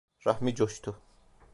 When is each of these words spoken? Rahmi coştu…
Rahmi 0.25 0.55
coştu… 0.55 0.95